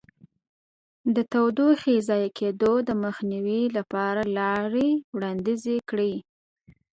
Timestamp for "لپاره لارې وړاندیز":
3.77-5.63